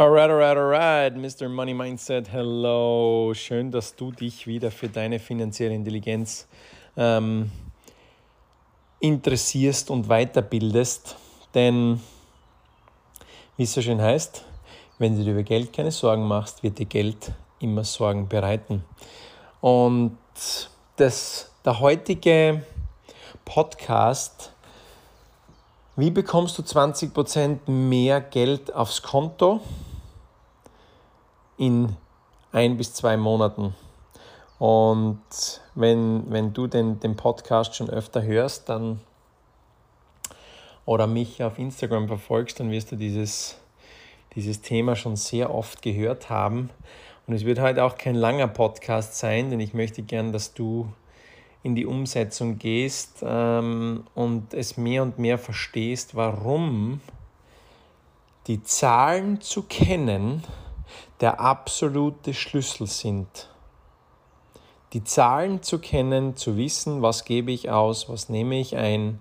[0.00, 1.48] Alright, alright, alright, Mr.
[1.48, 3.32] Money Mindset, hello.
[3.34, 6.46] Schön, dass du dich wieder für deine finanzielle Intelligenz
[6.96, 7.50] ähm,
[9.00, 11.16] interessierst und weiterbildest.
[11.52, 12.00] Denn,
[13.56, 14.44] wie es so schön heißt,
[15.00, 18.84] wenn du dir über Geld keine Sorgen machst, wird dir Geld immer Sorgen bereiten.
[19.60, 20.16] Und
[20.94, 22.62] das, der heutige
[23.44, 24.52] Podcast
[25.98, 29.60] wie bekommst du 20% mehr Geld aufs Konto?
[31.58, 31.96] In
[32.52, 33.74] ein bis zwei Monaten.
[34.58, 35.20] Und
[35.74, 39.00] wenn, wenn du den, den Podcast schon öfter hörst, dann
[40.84, 43.58] oder mich auf Instagram verfolgst, dann wirst du dieses,
[44.34, 46.70] dieses Thema schon sehr oft gehört haben.
[47.26, 50.90] Und es wird heute auch kein langer Podcast sein, denn ich möchte gern, dass du
[51.62, 57.02] in die Umsetzung gehst ähm, und es mehr und mehr verstehst, warum
[58.46, 60.42] die Zahlen zu kennen,
[61.20, 63.48] der absolute Schlüssel sind.
[64.92, 69.20] Die Zahlen zu kennen, zu wissen, was gebe ich aus, was nehme ich ein,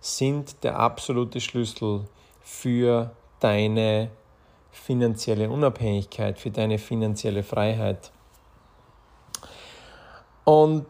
[0.00, 2.06] sind der absolute Schlüssel
[2.40, 4.10] für deine
[4.70, 8.10] finanzielle Unabhängigkeit, für deine finanzielle Freiheit.
[10.44, 10.86] Und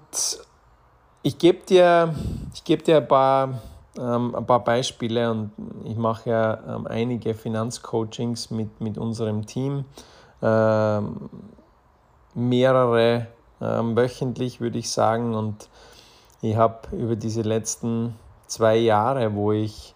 [1.23, 2.15] ich gebe dir,
[2.55, 3.61] ich gebe dir ein paar,
[3.99, 5.53] ähm, ein paar Beispiele und
[5.85, 9.85] ich mache ja ähm, einige Finanzcoachings mit, mit unserem Team
[12.35, 13.27] mehrere
[13.61, 15.35] ähm, wöchentlich, würde ich sagen.
[15.35, 15.69] Und
[16.41, 19.95] ich habe über diese letzten zwei Jahre, wo ich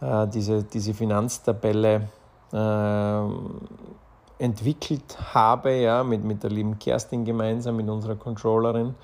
[0.00, 2.08] äh, diese, diese Finanztabelle
[2.52, 3.22] äh,
[4.38, 8.94] entwickelt habe, ja, mit, mit der lieben Kerstin gemeinsam, mit unserer Controllerin.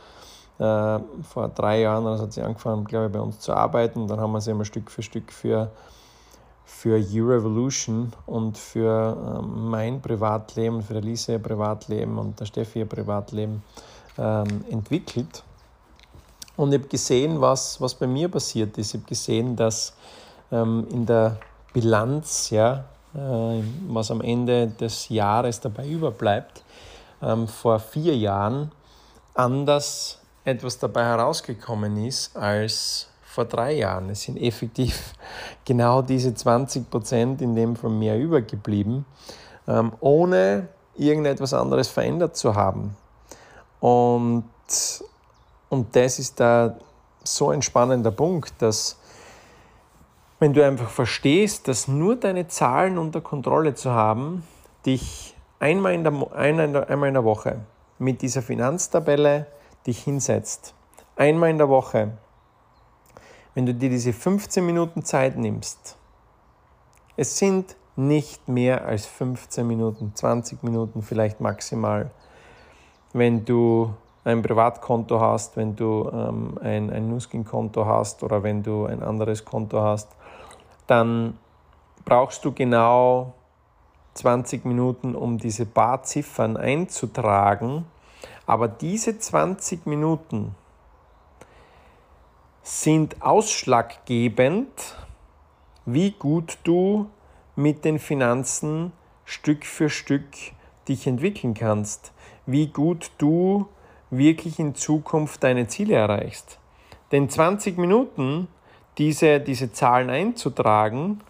[0.59, 4.06] Äh, vor drei Jahren also hat sie angefangen, glaube ich, bei uns zu arbeiten.
[4.06, 5.71] Dann haben wir sie immer Stück für Stück für
[6.67, 12.86] für U-Revolution und für ähm, mein Privatleben, für Elise ihr Privatleben und der Steffi ihr
[12.86, 13.62] Privatleben
[14.19, 15.44] ähm, entwickelt.
[16.56, 18.94] Und ich habe gesehen, was, was bei mir passiert ist.
[18.94, 19.94] Ich habe gesehen, dass
[20.50, 21.38] ähm, in der
[21.72, 22.84] Bilanz, ja,
[23.15, 26.65] äh, was am Ende des Jahres dabei überbleibt,
[27.22, 28.72] ähm, vor vier Jahren
[29.34, 34.09] anders etwas dabei herausgekommen ist als vor drei Jahren.
[34.09, 35.13] Es sind effektiv
[35.67, 39.05] genau diese 20 Prozent in dem von mir übergeblieben,
[39.69, 42.97] ähm, ohne irgendetwas anderes verändert zu haben.
[43.81, 44.45] Und,
[45.69, 46.77] und das ist da
[47.25, 48.99] so ein spannender Punkt, dass
[50.39, 54.45] wenn du einfach verstehst, dass nur deine Zahlen unter Kontrolle zu haben,
[54.87, 57.61] dich einmal in der, einmal in der Woche
[57.99, 59.47] mit dieser Finanztabelle
[59.87, 60.75] dich hinsetzt,
[61.17, 62.13] einmal in der Woche
[63.56, 65.97] wenn du dir diese 15 Minuten Zeit nimmst,
[67.17, 72.11] es sind nicht mehr als 15 Minuten, 20 Minuten vielleicht maximal,
[73.15, 73.94] wenn du
[74.25, 79.43] ein Privatkonto hast, wenn du ähm, ein, ein Nuskin-Konto hast oder wenn du ein anderes
[79.43, 80.11] Konto hast,
[80.87, 81.38] dann
[82.05, 83.33] brauchst du genau
[84.12, 87.87] 20 Minuten, um diese paar Ziffern einzutragen.
[88.44, 90.55] Aber diese 20 Minuten
[92.66, 94.66] sind ausschlaggebend,
[95.84, 97.09] wie gut du
[97.54, 98.91] mit den Finanzen
[99.25, 100.25] Stück für Stück
[100.88, 102.12] dich entwickeln kannst,
[102.44, 103.69] wie gut du
[104.10, 106.59] wirklich in Zukunft deine Ziele erreichst.
[107.12, 108.49] Denn 20 Minuten,
[108.99, 111.21] diese, diese Zahlen einzutragen,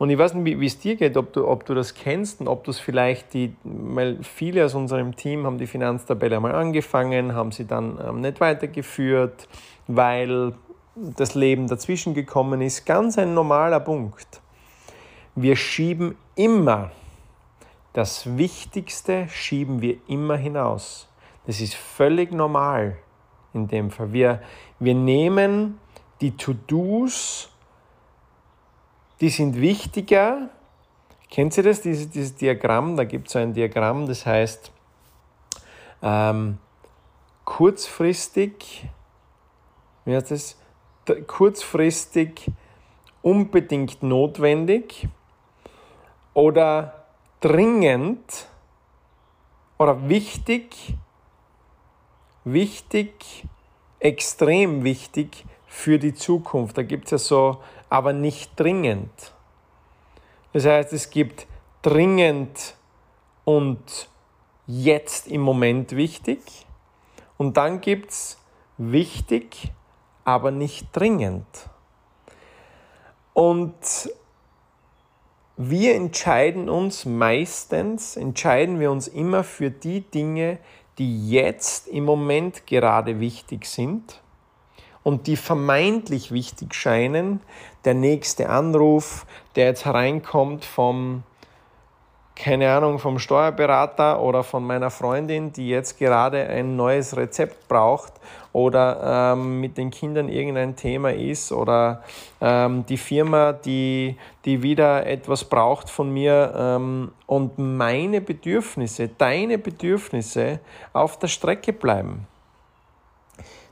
[0.00, 2.48] und ich weiß nicht, wie, es dir geht, ob du, ob du das kennst und
[2.48, 7.34] ob du es vielleicht, die, weil viele aus unserem Team haben die Finanztabelle einmal angefangen,
[7.34, 9.46] haben sie dann ähm, nicht weitergeführt,
[9.88, 10.54] weil
[10.96, 12.86] das Leben dazwischen gekommen ist.
[12.86, 14.40] Ganz ein normaler Punkt.
[15.34, 16.92] Wir schieben immer,
[17.92, 21.10] das Wichtigste schieben wir immer hinaus.
[21.46, 22.96] Das ist völlig normal
[23.52, 24.14] in dem Fall.
[24.14, 24.40] Wir,
[24.78, 25.78] wir nehmen
[26.22, 27.50] die To-Dos
[29.20, 30.48] die sind wichtiger.
[31.30, 32.96] Kennt ihr das, dieses, dieses Diagramm?
[32.96, 34.72] Da gibt es so ein Diagramm, das heißt
[36.02, 36.58] ähm,
[37.44, 38.88] kurzfristig,
[40.04, 40.56] wie heißt das?
[41.26, 42.50] Kurzfristig
[43.22, 45.08] unbedingt notwendig
[46.34, 47.04] oder
[47.40, 48.46] dringend
[49.78, 50.94] oder wichtig,
[52.44, 53.44] wichtig,
[53.98, 56.78] extrem wichtig für die Zukunft.
[56.78, 59.34] Da gibt es ja so aber nicht dringend.
[60.52, 61.46] Das heißt, es gibt
[61.82, 62.74] dringend
[63.44, 64.08] und
[64.66, 66.40] jetzt im Moment wichtig.
[67.36, 68.38] Und dann gibt es
[68.78, 69.72] wichtig,
[70.24, 71.46] aber nicht dringend.
[73.34, 73.74] Und
[75.56, 80.58] wir entscheiden uns meistens, entscheiden wir uns immer für die Dinge,
[80.98, 84.20] die jetzt im Moment gerade wichtig sind
[85.02, 87.40] und die vermeintlich wichtig scheinen.
[87.84, 89.26] Der nächste Anruf,
[89.56, 91.22] der jetzt hereinkommt vom
[92.40, 98.14] keine Ahnung, vom Steuerberater oder von meiner Freundin, die jetzt gerade ein neues Rezept braucht
[98.54, 102.02] oder ähm, mit den Kindern irgendein Thema ist oder
[102.40, 104.16] ähm, die Firma, die,
[104.46, 110.60] die wieder etwas braucht von mir ähm, und meine Bedürfnisse, deine Bedürfnisse
[110.94, 112.26] auf der Strecke bleiben.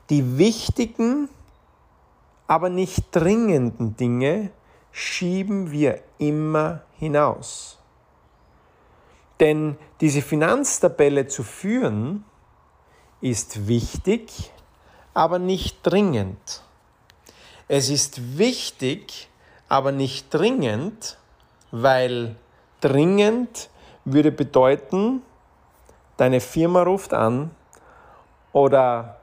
[0.09, 1.29] Die wichtigen,
[2.47, 4.51] aber nicht dringenden Dinge
[4.91, 7.77] schieben wir immer hinaus.
[9.39, 12.25] Denn diese Finanztabelle zu führen
[13.21, 14.51] ist wichtig,
[15.13, 16.63] aber nicht dringend.
[17.67, 19.29] Es ist wichtig,
[19.67, 21.17] aber nicht dringend,
[21.71, 22.35] weil
[22.81, 23.69] dringend
[24.05, 25.21] würde bedeuten,
[26.17, 27.51] deine Firma ruft an
[28.51, 29.18] oder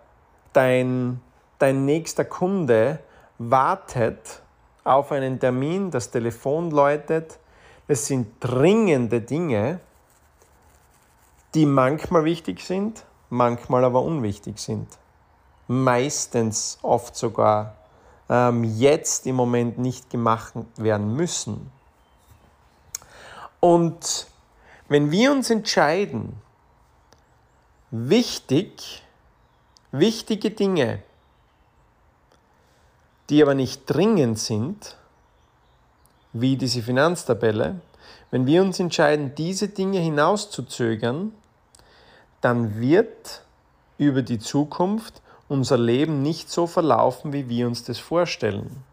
[0.56, 1.20] dein,
[1.58, 2.98] dein nächster Kunde
[3.38, 4.42] wartet
[4.84, 7.38] auf einen Termin, das Telefon läutet.
[7.88, 9.80] Es sind dringende Dinge,
[11.54, 14.88] die manchmal wichtig sind, manchmal aber unwichtig sind.
[15.68, 17.74] Meistens oft sogar
[18.28, 21.70] ähm, jetzt im Moment nicht gemacht werden müssen.
[23.60, 24.28] Und
[24.88, 26.40] wenn wir uns entscheiden,
[27.90, 29.05] wichtig,
[29.98, 31.02] wichtige Dinge,
[33.28, 34.96] die aber nicht dringend sind,
[36.32, 37.80] wie diese Finanztabelle,
[38.30, 41.32] wenn wir uns entscheiden, diese Dinge hinauszuzögern,
[42.40, 43.42] dann wird
[43.98, 48.84] über die Zukunft unser Leben nicht so verlaufen, wie wir uns das vorstellen.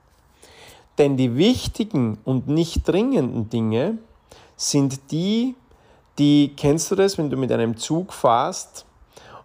[0.97, 3.97] Denn die wichtigen und nicht dringenden Dinge
[4.55, 5.55] sind die,
[6.19, 8.85] die, kennst du das, wenn du mit einem Zug fährst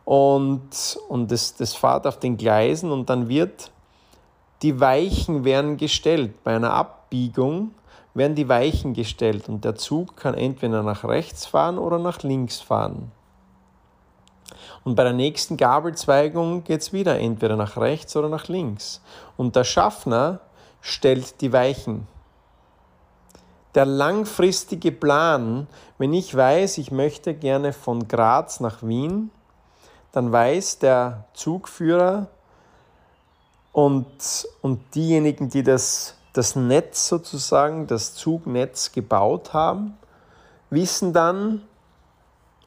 [0.09, 3.71] und, und das, das fährt auf den Gleisen und dann wird,
[4.63, 6.43] die Weichen werden gestellt.
[6.45, 7.73] Bei einer Abbiegung
[8.15, 12.59] werden die Weichen gestellt und der Zug kann entweder nach rechts fahren oder nach links
[12.59, 13.13] fahren.
[14.83, 19.03] Und bei der nächsten Gabelzweigung geht es wieder entweder nach rechts oder nach links.
[19.37, 20.41] Und der Schaffner
[20.81, 22.07] stellt die Weichen.
[23.75, 25.67] Der langfristige Plan,
[25.99, 29.31] wenn ich weiß, ich möchte gerne von Graz nach Wien,
[30.19, 32.27] dann weiß der Zugführer
[33.71, 39.97] und, und diejenigen, die das, das Netz sozusagen, das Zugnetz gebaut haben,
[40.71, 41.63] wissen dann,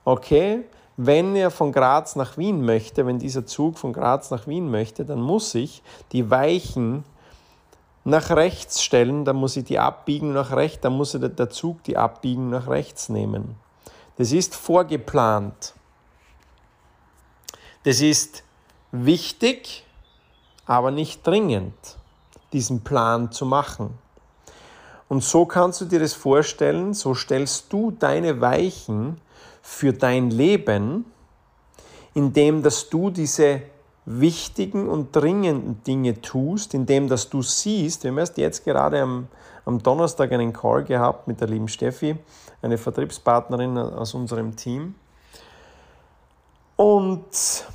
[0.05, 0.63] okay,
[0.95, 5.03] wenn er von Graz nach Wien möchte, wenn dieser Zug von Graz nach Wien möchte,
[5.03, 5.83] dann muss ich
[6.13, 7.03] die Weichen
[8.05, 11.97] nach rechts stellen, dann muss ich die Abbiegung nach rechts, dann muss der Zug die
[11.97, 13.57] Abbiegung nach rechts nehmen.
[14.15, 15.73] Das ist vorgeplant.
[17.83, 18.43] Das ist
[18.91, 19.85] wichtig,
[20.65, 21.73] aber nicht dringend,
[22.53, 23.97] diesen Plan zu machen.
[25.09, 29.19] Und so kannst du dir das vorstellen, so stellst du deine Weichen
[29.61, 31.05] für dein Leben,
[32.13, 33.61] indem dass du diese
[34.05, 39.27] wichtigen und dringenden Dinge tust, indem dass du siehst, wir haben erst jetzt gerade am,
[39.65, 42.17] am Donnerstag einen Call gehabt mit der lieben Steffi,
[42.61, 44.95] eine Vertriebspartnerin aus unserem Team.
[46.75, 47.65] Und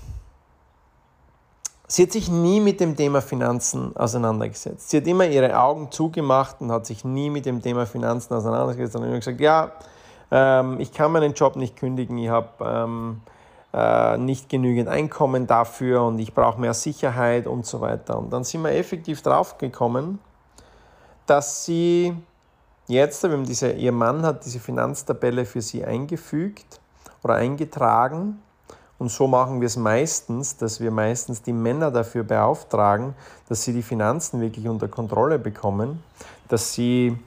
[1.86, 4.90] sie hat sich nie mit dem Thema Finanzen auseinandergesetzt.
[4.90, 8.92] Sie hat immer ihre Augen zugemacht und hat sich nie mit dem Thema Finanzen auseinandergesetzt,
[8.92, 9.72] sondern immer gesagt, ja,
[10.30, 13.20] ähm, ich kann meinen Job nicht kündigen, ich habe ähm,
[13.72, 18.18] äh, nicht genügend Einkommen dafür und ich brauche mehr Sicherheit und so weiter.
[18.18, 20.18] Und dann sind wir effektiv draufgekommen,
[21.26, 22.16] dass sie
[22.86, 26.80] jetzt, diese, ihr Mann hat diese Finanztabelle für sie eingefügt
[27.22, 28.42] oder eingetragen.
[28.98, 33.14] Und so machen wir es meistens, dass wir meistens die Männer dafür beauftragen,
[33.48, 36.02] dass sie die Finanzen wirklich unter Kontrolle bekommen,
[36.48, 37.18] dass sie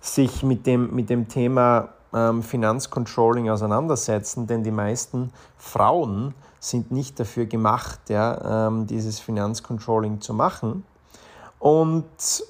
[0.00, 7.18] sich mit dem, mit dem Thema ähm, Finanzcontrolling auseinandersetzen, denn die meisten Frauen sind nicht
[7.20, 10.84] dafür gemacht, ja, ähm, dieses Finanzcontrolling zu machen.
[11.58, 12.44] Und,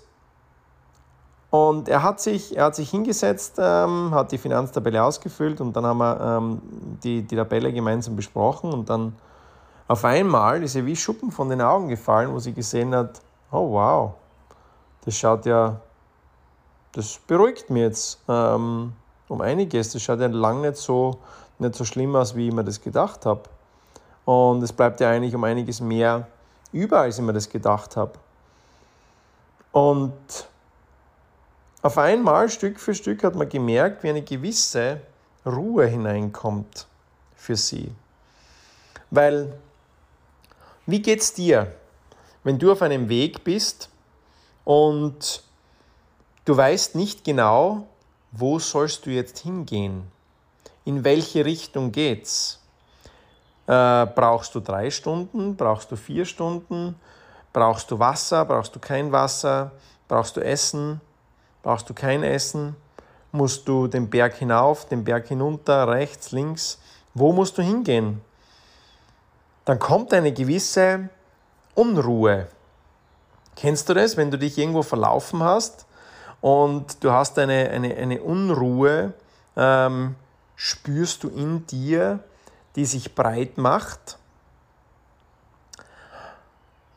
[1.52, 5.86] und er, hat sich, er hat sich hingesetzt, ähm, hat die Finanztabelle ausgefüllt und dann
[5.86, 6.62] haben wir ähm,
[7.04, 9.14] die, die Tabelle gemeinsam besprochen und dann
[9.86, 13.20] auf einmal ist ihr wie Schuppen von den Augen gefallen, wo sie gesehen hat,
[13.52, 14.14] oh wow,
[15.04, 15.80] das schaut ja,
[16.90, 18.20] das beruhigt mich jetzt.
[18.28, 18.94] Ähm,
[19.32, 19.92] um einiges.
[19.92, 21.18] Das schaut ja lang nicht so,
[21.58, 23.42] nicht so schlimm aus, wie ich mir das gedacht habe.
[24.24, 26.28] Und es bleibt ja eigentlich um einiges mehr
[26.70, 28.12] über, als ich mir das gedacht habe.
[29.72, 30.12] Und,
[31.82, 35.00] auf einmal, Stück für Stück, hat man gemerkt, wie eine gewisse
[35.44, 36.86] Ruhe hineinkommt
[37.34, 37.90] für sie.
[39.10, 39.52] Weil,
[40.86, 41.74] wie geht's dir,
[42.44, 43.88] wenn du auf einem Weg bist
[44.64, 45.42] und
[46.44, 47.88] du weißt nicht genau,
[48.30, 50.10] wo sollst du jetzt hingehen?
[50.84, 52.60] In welche Richtung geht's?
[53.66, 55.56] Äh, brauchst du drei Stunden?
[55.56, 56.96] Brauchst du vier Stunden?
[57.52, 58.44] Brauchst du Wasser?
[58.44, 59.72] Brauchst du kein Wasser?
[60.08, 61.00] Brauchst du Essen?
[61.62, 62.76] Brauchst du kein Essen,
[63.30, 66.78] musst du den Berg hinauf, den Berg hinunter, rechts, links.
[67.14, 68.20] Wo musst du hingehen?
[69.64, 71.08] Dann kommt eine gewisse
[71.74, 72.48] Unruhe.
[73.56, 75.86] Kennst du das, wenn du dich irgendwo verlaufen hast
[76.40, 79.14] und du hast eine, eine, eine Unruhe,
[79.56, 80.16] ähm,
[80.56, 82.20] spürst du in dir,
[82.76, 84.18] die sich breit macht?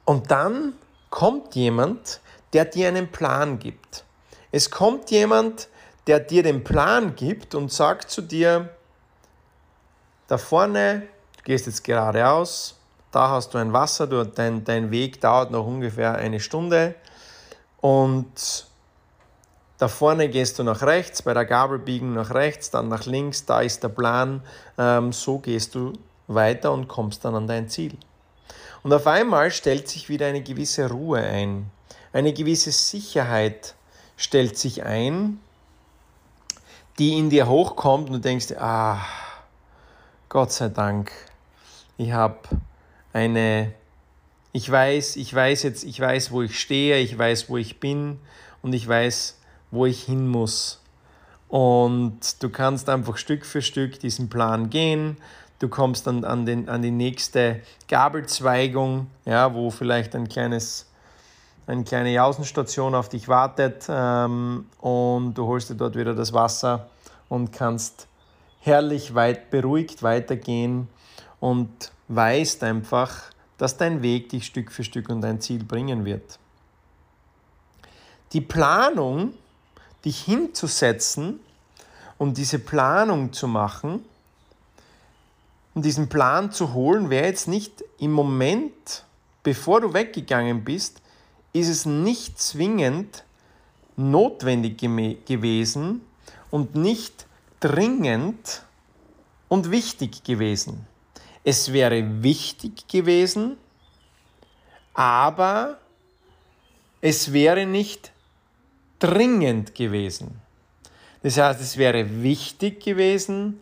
[0.06, 0.74] Und dann
[1.10, 2.22] kommt jemand,
[2.54, 4.05] der dir einen Plan gibt.
[4.56, 5.68] Es kommt jemand,
[6.08, 8.70] der dir den Plan gibt und sagt zu dir,
[10.30, 12.78] da vorne, du gehst jetzt geradeaus,
[13.12, 16.96] da hast du ein Wasser, du, dein, dein Weg dauert noch ungefähr eine Stunde
[17.82, 18.66] und
[19.78, 23.46] da vorne gehst du nach rechts, bei der Gabel biegen nach rechts, dann nach links,
[23.46, 24.42] da ist der Plan,
[24.78, 25.92] ähm, so gehst du
[26.28, 27.98] weiter und kommst dann an dein Ziel.
[28.84, 31.70] Und auf einmal stellt sich wieder eine gewisse Ruhe ein,
[32.14, 33.76] eine gewisse Sicherheit
[34.18, 35.40] stellt sich ein,
[37.00, 39.06] die in dir hochkommt und du denkst, ah,
[40.30, 41.12] Gott sei Dank,
[41.98, 42.40] ich habe
[43.14, 43.74] eine,
[44.52, 48.20] ich weiß, ich weiß jetzt, ich weiß, wo ich stehe, ich weiß, wo ich bin
[48.62, 49.38] und ich weiß,
[49.72, 50.82] wo ich hin muss.
[51.48, 55.18] Und du kannst einfach Stück für Stück diesen Plan gehen.
[55.60, 60.88] Du kommst dann an, den, an die nächste Gabelzweigung, ja, wo vielleicht ein kleines
[61.68, 66.88] eine kleine Außenstation auf dich wartet ähm, und du holst dir dort wieder das Wasser
[67.30, 68.08] und kannst
[68.60, 70.88] herrlich weit beruhigt weitergehen
[71.40, 73.24] und weißt einfach,
[73.58, 76.40] dass dein Weg dich Stück für Stück an dein Ziel bringen wird.
[78.34, 79.34] Die Planung,
[80.04, 81.40] dich hinzusetzen
[82.18, 84.04] und diese Planung zu machen
[85.74, 89.04] und diesen Plan zu holen, wäre jetzt nicht im Moment,
[89.44, 91.02] bevor du weggegangen bist,
[91.56, 93.24] ist es nicht zwingend
[93.96, 96.02] notwendig gewesen
[96.52, 97.28] und nicht
[97.62, 98.64] dringend
[99.48, 100.86] und wichtig gewesen.
[101.46, 103.56] Es wäre wichtig gewesen,
[104.94, 105.78] aber
[107.00, 108.12] es wäre nicht
[109.00, 110.42] dringend gewesen.
[111.24, 113.62] Das heißt, es wäre wichtig gewesen,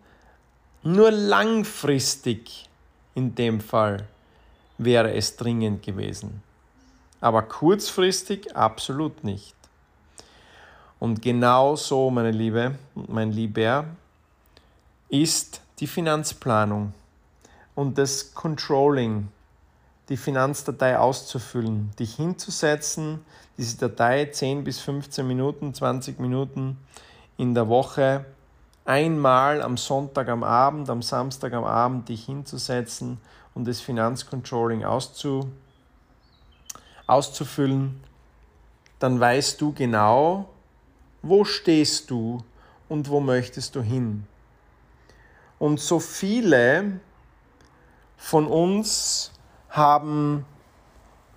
[0.81, 2.67] nur langfristig
[3.13, 4.07] in dem Fall
[4.79, 6.41] wäre es dringend gewesen
[7.23, 9.55] aber kurzfristig absolut nicht.
[10.99, 13.85] Und genau so, meine Liebe mein Lieber,
[15.07, 16.93] ist die Finanzplanung
[17.75, 19.29] und das Controlling,
[20.09, 23.23] die Finanzdatei auszufüllen, dich hinzusetzen,
[23.57, 26.77] diese Datei 10 bis 15 Minuten, 20 Minuten
[27.37, 28.25] in der Woche
[28.83, 33.17] einmal am Sonntag am Abend, am Samstag am Abend dich hinzusetzen
[33.53, 35.62] und das Finanzcontrolling auszufüllen
[37.07, 38.01] auszufüllen,
[38.99, 40.49] dann weißt du genau,
[41.21, 42.43] wo stehst du
[42.89, 44.25] und wo möchtest du hin.
[45.59, 46.99] Und so viele
[48.17, 49.31] von uns
[49.69, 50.45] haben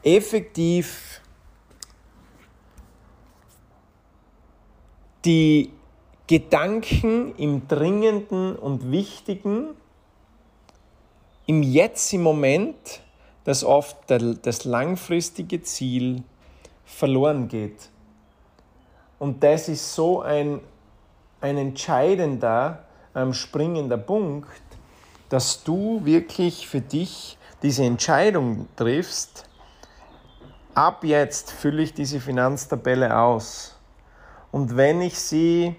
[0.03, 1.21] effektiv
[5.25, 5.73] die
[6.27, 9.75] Gedanken im Dringenden und Wichtigen
[11.47, 13.01] im Jetzt, im Moment
[13.47, 16.25] dass oft das langfristige Ziel
[16.85, 17.91] verloren geht.
[19.21, 20.61] Und das ist so ein,
[21.41, 22.85] ein entscheidender,
[23.15, 24.51] ähm, springender Punkt,
[25.29, 29.49] dass du wirklich für dich diese Entscheidung triffst,
[30.75, 33.79] ab jetzt fülle ich diese Finanztabelle aus.
[34.51, 35.77] Und wenn ich sie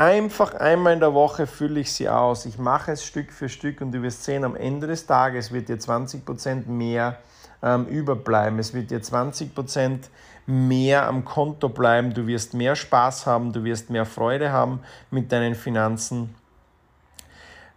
[0.00, 2.46] Einfach einmal in der Woche fülle ich sie aus.
[2.46, 5.68] Ich mache es Stück für Stück und du wirst sehen, am Ende des Tages wird
[5.68, 7.18] dir 20% mehr
[7.62, 8.58] ähm, überbleiben.
[8.58, 9.98] Es wird dir 20%
[10.46, 12.14] mehr am Konto bleiben.
[12.14, 14.80] Du wirst mehr Spaß haben, du wirst mehr Freude haben
[15.10, 16.34] mit deinen Finanzen.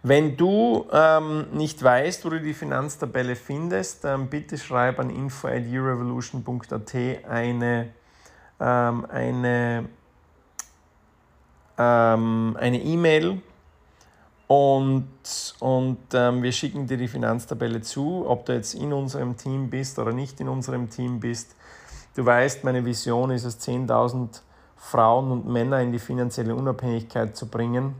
[0.02, 5.48] Wenn du ähm, nicht weißt, wo du die Finanztabelle findest, ähm, bitte schreib an info
[5.48, 5.64] at
[7.28, 7.88] eine,
[8.60, 9.84] ähm, eine
[11.78, 13.40] ähm, eine E-Mail
[14.46, 15.08] und,
[15.60, 19.98] und ähm, wir schicken dir die Finanztabelle zu, ob du jetzt in unserem Team bist
[19.98, 21.56] oder nicht in unserem Team bist.
[22.14, 24.42] Du weißt, meine Vision ist es, 10.000
[24.76, 27.94] Frauen und Männer in die finanzielle Unabhängigkeit zu bringen.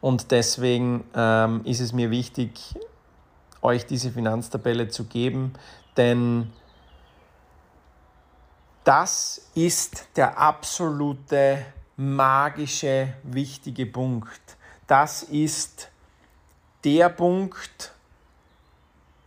[0.00, 2.74] Und deswegen ähm, ist es mir wichtig,
[3.62, 5.52] euch diese Finanztabelle zu geben,
[5.96, 6.50] denn
[8.84, 11.64] das ist der absolute
[12.00, 14.40] magische, wichtige Punkt.
[14.86, 15.90] Das ist
[16.82, 17.92] der Punkt,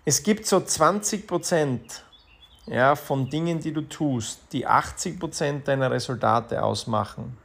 [0.06, 2.04] es gibt so 20 Prozent
[2.66, 7.38] ja, von Dingen, die du tust, die 80 Prozent deiner Resultate ausmachen.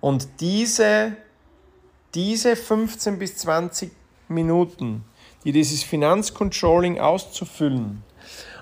[0.00, 1.16] Und diese,
[2.12, 3.92] diese 15 bis 20
[4.26, 5.04] Minuten,
[5.44, 8.02] die dieses Finanzcontrolling auszufüllen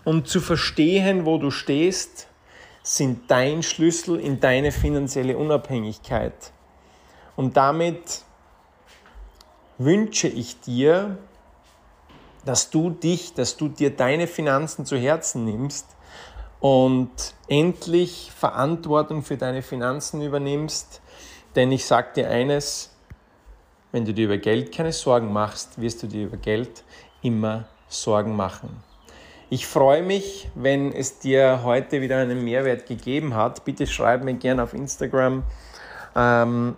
[0.04, 2.28] und zu verstehen, wo du stehst,
[2.84, 6.52] sind dein Schlüssel in deine finanzielle Unabhängigkeit.
[7.34, 8.22] Und damit
[9.78, 11.16] wünsche ich dir,
[12.44, 15.96] dass du dich, dass du dir deine Finanzen zu Herzen nimmst
[16.60, 17.10] und
[17.48, 21.00] endlich Verantwortung für deine Finanzen übernimmst.
[21.56, 22.94] Denn ich sage dir eines,
[23.92, 26.84] wenn du dir über Geld keine Sorgen machst, wirst du dir über Geld
[27.22, 28.82] immer Sorgen machen.
[29.50, 33.64] Ich freue mich, wenn es dir heute wieder einen Mehrwert gegeben hat.
[33.64, 35.42] Bitte schreib mir gerne auf Instagram.
[36.16, 36.76] Ähm,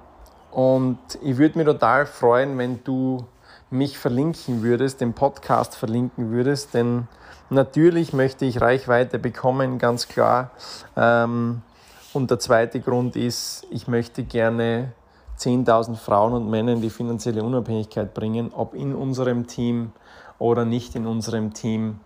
[0.51, 3.25] und ich würde mich total freuen, wenn du
[3.71, 7.09] mich verlinken würdest, den Podcast verlinken würdest, denn
[7.51, 10.51] natürlich möchte ich Reichweite bekommen, ganz klar.
[10.97, 11.63] Ähm,
[12.13, 14.93] und der zweite Grund ist, ich möchte gerne
[15.39, 19.93] 10.000 Frauen und Männer in die finanzielle Unabhängigkeit bringen, ob in unserem Team
[20.39, 22.01] oder nicht in unserem Team.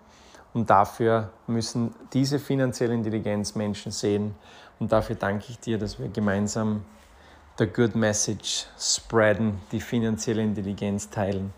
[0.52, 4.34] Und dafür müssen diese finanzielle Intelligenz Menschen sehen.
[4.78, 6.84] Und dafür danke ich dir, dass wir gemeinsam
[7.58, 11.52] the good message spreaden, die finanzielle Intelligenz teilen.